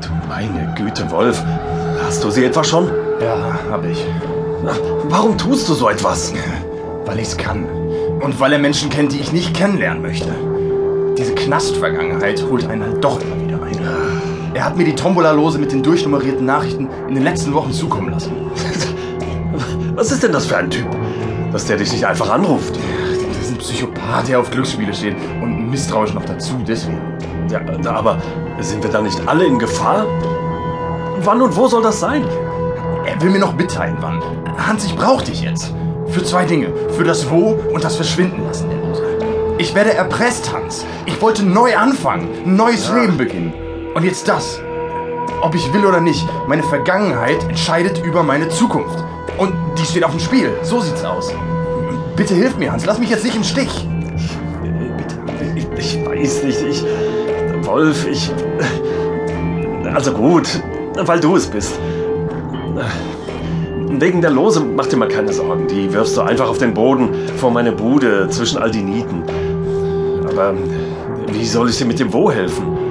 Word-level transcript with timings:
Du 0.00 0.08
meine 0.28 0.74
Güte, 0.76 1.10
Wolf. 1.10 1.42
Hast 2.04 2.22
du 2.22 2.30
sie 2.30 2.44
etwa 2.44 2.62
schon? 2.62 2.88
Ja, 3.20 3.58
hab 3.70 3.84
ich. 3.84 4.04
Warum 5.08 5.36
tust 5.36 5.68
du 5.68 5.74
so 5.74 5.88
etwas? 5.88 6.32
Weil 7.04 7.18
ich's 7.18 7.36
kann. 7.36 7.66
Und 8.20 8.38
weil 8.38 8.52
er 8.52 8.58
Menschen 8.58 8.90
kennt, 8.90 9.12
die 9.12 9.18
ich 9.18 9.32
nicht 9.32 9.54
kennenlernen 9.54 10.02
möchte. 10.02 10.28
Diese 11.18 11.34
Knastvergangenheit 11.34 12.44
holt 12.48 12.68
einen 12.68 12.82
halt 12.82 13.02
doch 13.02 13.20
immer 13.20 13.40
wieder 13.40 13.62
ein. 13.62 13.70
Er 14.54 14.64
hat 14.64 14.76
mir 14.76 14.84
die 14.84 14.94
Tombola-Lose 14.94 15.58
mit 15.58 15.72
den 15.72 15.82
durchnummerierten 15.82 16.44
Nachrichten 16.44 16.88
in 17.08 17.14
den 17.14 17.24
letzten 17.24 17.54
Wochen 17.54 17.72
zukommen 17.72 18.10
lassen. 18.10 18.32
Was 19.94 20.12
ist 20.12 20.22
denn 20.22 20.32
das 20.32 20.46
für 20.46 20.56
ein 20.56 20.70
Typ? 20.70 20.86
Dass 21.52 21.66
der 21.66 21.76
dich 21.76 21.92
nicht 21.92 22.04
einfach 22.04 22.30
anruft. 22.30 22.78
Psychopath, 23.60 24.28
der 24.28 24.40
auf 24.40 24.50
Glücksspiele 24.50 24.92
steht. 24.92 25.16
Und 25.40 25.70
misstrauisch 25.70 26.14
noch 26.14 26.24
dazu, 26.24 26.54
deswegen. 26.66 27.00
Ja, 27.50 27.60
aber 27.92 28.18
sind 28.60 28.82
wir 28.82 28.90
da 28.90 29.02
nicht 29.02 29.20
alle 29.26 29.44
in 29.44 29.58
Gefahr? 29.58 30.06
Wann 31.22 31.42
und 31.42 31.54
wo 31.56 31.68
soll 31.68 31.82
das 31.82 32.00
sein? 32.00 32.24
Er 33.04 33.20
will 33.20 33.30
mir 33.30 33.38
noch 33.38 33.54
mitteilen, 33.54 33.96
wann. 34.00 34.22
Hans, 34.56 34.84
ich 34.84 34.96
brauch 34.96 35.22
dich 35.22 35.42
jetzt. 35.42 35.74
Für 36.08 36.24
zwei 36.24 36.44
Dinge. 36.44 36.72
Für 36.96 37.04
das 37.04 37.30
Wo 37.30 37.58
und 37.72 37.84
das 37.84 37.96
Verschwinden 37.96 38.44
lassen 38.44 38.68
der 38.70 38.78
Lose. 38.78 39.02
Ich 39.58 39.74
werde 39.74 39.92
erpresst, 39.92 40.52
Hans. 40.52 40.86
Ich 41.06 41.20
wollte 41.20 41.42
neu 41.44 41.76
anfangen. 41.76 42.28
Ein 42.44 42.56
neues 42.56 42.90
Leben 42.90 43.16
beginnen. 43.16 43.52
Und 43.94 44.04
jetzt 44.04 44.26
das. 44.26 44.60
Ob 45.42 45.54
ich 45.54 45.72
will 45.74 45.84
oder 45.84 46.00
nicht, 46.00 46.26
meine 46.46 46.62
Vergangenheit 46.62 47.42
entscheidet 47.44 48.04
über 48.04 48.22
meine 48.22 48.48
Zukunft. 48.48 49.04
Und 49.38 49.52
die 49.78 49.84
steht 49.84 50.04
auf 50.04 50.12
dem 50.12 50.20
Spiel. 50.20 50.52
So 50.62 50.80
sieht's 50.80 51.04
aus. 51.04 51.32
Bitte 52.16 52.34
hilf 52.34 52.56
mir, 52.56 52.72
Hans. 52.72 52.86
Lass 52.86 52.98
mich 52.98 53.10
jetzt 53.10 53.24
nicht 53.24 53.36
im 53.36 53.44
Stich. 53.44 53.86
Ich, 55.54 55.66
ich 55.78 56.06
weiß 56.06 56.44
nicht, 56.44 56.62
ich. 56.62 56.84
Wolf, 57.62 58.06
ich. 58.06 58.30
Also 59.94 60.12
gut, 60.12 60.62
weil 60.96 61.20
du 61.20 61.36
es 61.36 61.46
bist. 61.46 61.78
Wegen 63.88 64.20
der 64.20 64.30
Lose 64.30 64.60
mach 64.60 64.86
dir 64.86 64.96
mal 64.96 65.08
keine 65.08 65.32
Sorgen. 65.32 65.66
Die 65.66 65.92
wirfst 65.92 66.16
du 66.16 66.22
einfach 66.22 66.48
auf 66.48 66.58
den 66.58 66.74
Boden 66.74 67.10
vor 67.36 67.50
meine 67.50 67.72
Bude 67.72 68.28
zwischen 68.30 68.58
all 68.58 68.70
die 68.70 68.82
Nieten. 68.82 69.22
Aber 70.28 70.54
wie 71.32 71.44
soll 71.44 71.68
ich 71.68 71.78
dir 71.78 71.86
mit 71.86 71.98
dem 71.98 72.12
Wo 72.12 72.30
helfen? 72.30 72.89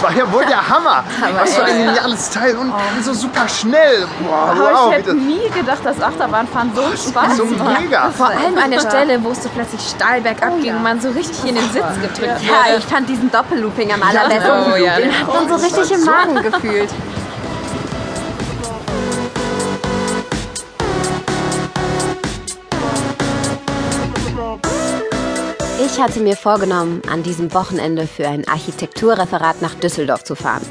Das 0.00 0.02
war 0.04 0.16
ja 0.16 0.32
wohl 0.32 0.44
der 0.46 0.68
Hammer. 0.68 1.02
Was 1.40 1.56
für 1.56 1.64
ein 1.64 1.76
geniales 1.86 2.30
Teil 2.30 2.56
und 2.56 2.72
so 3.02 3.12
super 3.12 3.48
schnell. 3.48 4.06
Boah, 4.20 4.50
Aber 4.52 4.60
wow. 4.60 4.90
ich 4.90 4.98
hätte 4.98 5.12
nie 5.14 5.50
gedacht, 5.52 5.80
dass 5.84 6.00
Achterbahnfahren 6.00 6.70
so 6.72 6.82
Spaß 7.10 7.36
so 7.38 7.46
macht. 7.46 7.80
mega. 7.80 8.08
Vor 8.10 8.28
allem 8.28 8.56
an 8.62 8.70
der 8.70 8.78
Stelle, 8.78 9.22
wo 9.24 9.32
es 9.32 9.42
so 9.42 9.48
plötzlich 9.48 9.80
steil 9.80 10.20
bergab 10.20 10.60
ging 10.62 10.76
und 10.76 10.84
man 10.84 11.00
so 11.00 11.08
richtig 11.10 11.44
in 11.48 11.56
den 11.56 11.68
Sitz 11.72 11.82
gedrückt 12.00 12.40
Ja, 12.42 12.70
wurde. 12.70 12.78
ich 12.78 12.84
fand 12.84 13.08
diesen 13.08 13.28
Doppellooping 13.32 13.92
am 13.92 14.00
allerbesten. 14.04 14.72
Oh, 14.72 14.76
ja. 14.76 14.96
Den 14.98 15.10
hat 15.18 15.34
man 15.34 15.48
so 15.48 15.56
richtig 15.66 15.90
im 15.90 16.04
Magen 16.04 16.42
gefühlt. 16.44 16.90
Ich 25.80 26.00
hatte 26.00 26.18
mir 26.18 26.36
vorgenommen, 26.36 27.02
an 27.08 27.22
diesem 27.22 27.54
Wochenende 27.54 28.08
für 28.08 28.26
ein 28.26 28.48
Architekturreferat 28.48 29.62
nach 29.62 29.76
Düsseldorf 29.76 30.24
zu 30.24 30.34
fahren. 30.34 30.66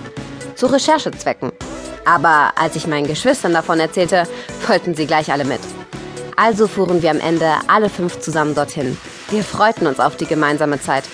Zu 0.55 0.65
Recherchezwecken. 0.65 1.53
Aber 2.03 2.51
als 2.57 2.75
ich 2.75 2.87
meinen 2.87 3.07
Geschwistern 3.07 3.53
davon 3.53 3.79
erzählte, 3.79 4.23
wollten 4.67 4.95
sie 4.95 5.07
gleich 5.07 5.31
alle 5.31 5.45
mit. 5.45 5.61
Also 6.35 6.67
fuhren 6.67 7.01
wir 7.01 7.11
am 7.11 7.21
Ende 7.21 7.49
alle 7.69 7.89
fünf 7.89 8.19
zusammen 8.19 8.53
dorthin. 8.53 8.97
Wir 9.29 9.45
freuten 9.45 9.87
uns 9.87 10.01
auf 10.01 10.17
die 10.17 10.25
gemeinsame 10.25 10.81
Zeit. 10.81 11.05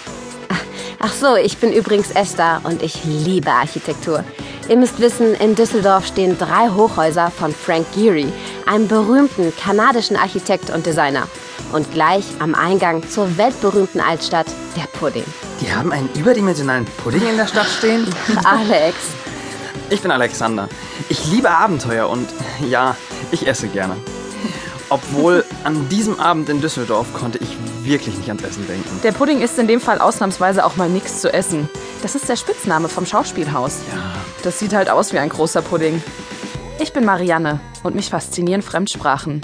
Ach 1.06 1.12
so, 1.12 1.36
ich 1.36 1.58
bin 1.58 1.74
übrigens 1.74 2.12
Esther 2.12 2.62
und 2.64 2.82
ich 2.82 3.04
liebe 3.04 3.52
Architektur. 3.52 4.24
Ihr 4.70 4.78
müsst 4.78 5.02
wissen, 5.02 5.34
in 5.34 5.54
Düsseldorf 5.54 6.08
stehen 6.08 6.38
drei 6.38 6.70
Hochhäuser 6.70 7.30
von 7.30 7.54
Frank 7.54 7.86
Gehry, 7.94 8.32
einem 8.66 8.88
berühmten 8.88 9.52
kanadischen 9.58 10.16
Architekt 10.16 10.70
und 10.70 10.86
Designer. 10.86 11.28
Und 11.74 11.92
gleich 11.92 12.24
am 12.40 12.56
Eingang 12.56 13.06
zur 13.10 13.38
weltberühmten 13.38 14.00
Altstadt 14.00 14.48
der 14.78 14.88
Pudding. 14.98 15.26
Die 15.60 15.70
haben 15.74 15.92
einen 15.92 16.10
überdimensionalen 16.16 16.86
Pudding 17.04 17.28
in 17.28 17.36
der 17.36 17.48
Stadt 17.48 17.68
stehen? 17.68 18.08
Alex, 18.46 18.96
Ich 19.90 20.02
bin 20.02 20.10
Alexander. 20.10 20.70
Ich 21.10 21.26
liebe 21.26 21.50
Abenteuer 21.50 22.08
und 22.08 22.30
ja, 22.70 22.96
ich 23.32 23.46
esse 23.46 23.68
gerne. 23.68 23.98
Obwohl 24.88 25.44
an 25.66 25.90
diesem 25.90 26.18
Abend 26.18 26.48
in 26.48 26.62
Düsseldorf 26.62 27.08
konnte 27.14 27.40
ich 27.40 27.58
wirklich 27.86 28.18
nicht 28.18 28.30
ans 28.30 28.44
Essen 28.44 28.68
denken. 28.68 29.00
Der 29.04 29.12
Pudding 29.12 29.42
ist 29.42 29.58
in 29.60 29.68
dem 29.68 29.82
Fall 29.82 30.00
ausnahmsweise 30.00 30.66
auch 30.66 30.76
mal 30.76 30.90
nichts 30.90 31.22
zu 31.22 31.34
essen. 31.34 31.70
Das 32.02 32.16
ist 32.16 32.28
der 32.30 32.36
Spitzname 32.36 32.90
vom 32.90 33.06
Schauspielhaus. 33.06 33.80
Ja. 33.94 34.02
Das 34.44 34.60
sieht 34.60 34.74
halt 34.74 34.90
aus 34.90 35.14
wie 35.14 35.20
ein 35.20 35.30
großer 35.30 35.62
Pudding. 35.62 36.02
Ich 36.80 36.94
bin 36.94 37.06
Marianne 37.06 37.60
und 37.84 37.96
mich 37.96 38.10
faszinieren 38.10 38.62
Fremdsprachen. 38.62 39.42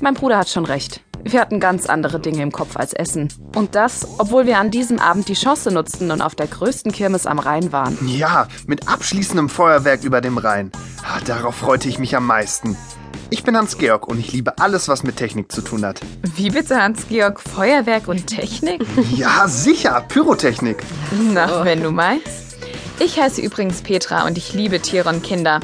Mein 0.00 0.14
Bruder 0.14 0.38
hat 0.38 0.48
schon 0.48 0.64
recht. 0.64 1.00
Wir 1.24 1.40
hatten 1.40 1.60
ganz 1.60 1.86
andere 1.86 2.18
Dinge 2.18 2.42
im 2.42 2.50
Kopf 2.50 2.76
als 2.76 2.92
Essen. 2.92 3.28
Und 3.54 3.76
das, 3.76 4.06
obwohl 4.18 4.46
wir 4.46 4.58
an 4.58 4.72
diesem 4.72 4.98
Abend 4.98 5.28
die 5.28 5.34
Chance 5.34 5.70
nutzten 5.70 6.10
und 6.10 6.20
auf 6.20 6.34
der 6.34 6.48
größten 6.48 6.90
Kirmes 6.90 7.26
am 7.26 7.38
Rhein 7.38 7.70
waren. 7.70 7.96
Ja, 8.08 8.48
mit 8.66 8.88
abschließendem 8.88 9.48
Feuerwerk 9.48 10.02
über 10.02 10.20
dem 10.20 10.36
Rhein. 10.38 10.72
Ah, 11.04 11.20
darauf 11.24 11.54
freute 11.54 11.88
ich 11.88 12.00
mich 12.00 12.16
am 12.16 12.26
meisten. 12.26 12.76
Ich 13.32 13.44
bin 13.44 13.56
Hans-Georg 13.56 14.08
und 14.08 14.18
ich 14.18 14.30
liebe 14.32 14.58
alles, 14.58 14.88
was 14.88 15.04
mit 15.04 15.16
Technik 15.16 15.50
zu 15.50 15.62
tun 15.62 15.86
hat. 15.86 16.00
Wie 16.36 16.50
bitte, 16.50 16.76
Hans-Georg? 16.82 17.40
Feuerwerk 17.40 18.06
und 18.06 18.26
Technik? 18.26 18.82
Ja, 19.16 19.48
sicher, 19.48 20.04
Pyrotechnik. 20.06 20.82
Na, 21.32 21.64
wenn 21.64 21.82
du 21.82 21.90
meinst. 21.90 22.58
Ich 23.00 23.18
heiße 23.18 23.40
übrigens 23.40 23.80
Petra 23.80 24.26
und 24.26 24.36
ich 24.36 24.52
liebe 24.52 24.80
Tiere 24.80 25.08
und 25.08 25.22
Kinder. 25.22 25.60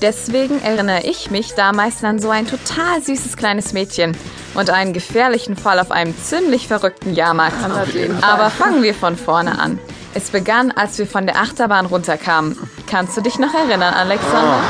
Deswegen 0.00 0.62
erinnere 0.62 1.02
ich 1.02 1.30
mich 1.30 1.52
damals 1.52 2.02
an 2.02 2.20
so 2.20 2.30
ein 2.30 2.46
total 2.46 3.02
süßes 3.02 3.36
kleines 3.36 3.74
Mädchen 3.74 4.16
und 4.54 4.70
einen 4.70 4.94
gefährlichen 4.94 5.56
Fall 5.56 5.80
auf 5.80 5.90
einem 5.90 6.14
ziemlich 6.16 6.68
verrückten 6.68 7.14
Jahrmarkt. 7.14 7.56
Aber 8.22 8.48
fangen 8.48 8.82
wir 8.82 8.94
von 8.94 9.18
vorne 9.18 9.58
an. 9.58 9.78
Es 10.14 10.30
begann, 10.30 10.70
als 10.70 10.96
wir 10.96 11.06
von 11.06 11.26
der 11.26 11.36
Achterbahn 11.36 11.84
runterkamen. 11.84 12.56
Kannst 12.86 13.14
du 13.14 13.20
dich 13.20 13.38
noch 13.38 13.52
erinnern, 13.52 13.92
Alexander? 13.92 14.60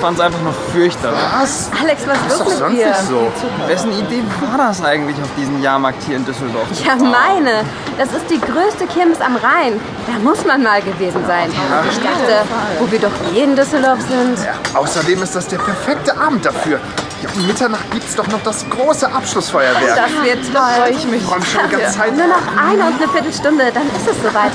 Ich 0.00 0.06
fand's 0.06 0.20
einfach 0.22 0.40
nur 0.40 0.54
fürchterlich. 0.72 1.20
Was? 1.38 1.70
Alex, 1.78 2.06
was 2.06 2.16
Ist 2.32 2.40
doch 2.40 2.46
sonst 2.48 2.72
mit 2.72 2.80
dir? 2.80 2.86
nicht 2.86 3.02
so. 3.06 3.30
Wessen 3.66 3.92
Idee 3.92 4.22
war 4.40 4.56
das 4.56 4.82
eigentlich 4.82 5.14
auf 5.20 5.28
diesem 5.36 5.60
Jahrmarkt 5.62 6.02
hier 6.04 6.16
in 6.16 6.24
Düsseldorf? 6.24 6.66
ja 6.82 6.96
meine, 6.96 7.64
das 7.98 8.10
ist 8.14 8.30
die 8.30 8.40
größte 8.40 8.86
Kirmes 8.86 9.20
am 9.20 9.36
Rhein. 9.36 9.78
Da 10.06 10.18
muss 10.24 10.42
man 10.46 10.62
mal 10.62 10.80
gewesen 10.80 11.22
sein. 11.26 11.50
Ich 11.90 11.98
dachte, 11.98 12.48
wo 12.78 12.90
wir 12.90 12.98
doch 12.98 13.10
eh 13.34 13.42
in 13.44 13.54
Düsseldorf 13.54 13.98
sind. 14.00 14.38
Ja, 14.42 14.54
außerdem 14.72 15.22
ist 15.22 15.36
das 15.36 15.46
der 15.48 15.58
perfekte 15.58 16.18
Abend 16.18 16.46
dafür. 16.46 16.80
Ja, 17.22 17.28
um 17.34 17.46
Mitternacht 17.46 17.90
gibt's 17.90 18.14
doch 18.16 18.26
noch 18.28 18.42
das 18.42 18.64
große 18.70 19.06
Abschlussfeuerwerk. 19.12 19.96
Das 19.96 20.24
wird 20.24 20.38
toll. 20.54 20.90
Ich 20.90 21.04
mich. 21.04 21.20
Ich 21.20 21.26
freue 21.28 21.40
mich 21.40 21.52
schon 21.52 21.60
die 21.68 21.76
ganze 21.76 21.98
Zeit. 21.98 22.16
Nur 22.16 22.28
noch 22.28 22.46
eine 22.56 22.86
und 22.86 22.96
eine 22.96 23.08
Viertelstunde, 23.12 23.70
dann 23.72 23.86
ist 23.88 24.08
es 24.08 24.16
soweit. 24.22 24.52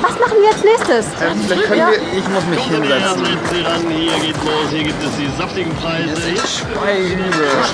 Was 0.00 0.12
machen 0.18 0.38
wir 0.40 0.48
als 0.48 0.64
nächstes? 0.64 1.06
Ähm, 1.20 1.40
vielleicht 1.46 1.64
können 1.64 1.90
wir... 1.90 2.18
Ich 2.18 2.28
muss 2.28 2.44
mich 2.46 2.60
hinsetzen. 2.60 3.26
Hier 3.90 4.18
geht's 4.20 4.38
los, 4.44 4.70
hier 4.70 4.84
gibt 4.84 5.02
es 5.04 5.10
die 5.16 5.30
saftigen 5.38 5.74
Preise. 5.76 6.14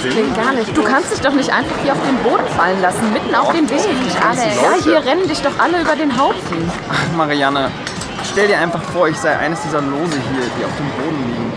Klingt 0.03 0.37
gar 0.37 0.53
nicht. 0.53 0.77
Du 0.77 0.83
kannst 0.83 1.13
dich 1.13 1.21
doch 1.21 1.35
nicht 1.35 1.53
einfach 1.53 1.77
hier 1.85 1.93
auf 1.93 2.03
den 2.05 2.17
Boden 2.19 2.47
fallen 2.57 2.81
lassen, 2.83 3.13
mitten 3.13 3.35
auf 3.35 3.53
dem 3.53 3.71
Weg. 3.71 3.79
Ja, 3.81 4.75
hier 4.83 5.05
rennen 5.05 5.29
dich 5.29 5.41
doch 5.41 5.57
alle 5.59 5.83
über 5.83 5.95
den 5.95 6.19
Haufen. 6.21 6.73
Ach, 6.91 7.17
Marianne, 7.17 7.71
stell 8.33 8.49
dir 8.49 8.59
einfach 8.59 8.83
vor, 8.93 9.07
ich 9.07 9.17
sei 9.17 9.37
eines 9.39 9.63
dieser 9.63 9.81
Lose 9.81 10.17
hier, 10.33 10.51
die 10.59 10.65
auf 10.65 10.77
dem 10.77 10.91
Boden 10.99 11.23
liegen. 11.29 11.53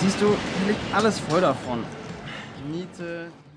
Siehst 0.00 0.20
du, 0.20 0.26
hier 0.26 0.68
liegt 0.68 0.94
alles 0.94 1.20
voll 1.28 1.40
davon. 1.40 1.84
niet... 2.70 3.00
Uh... 3.00 3.47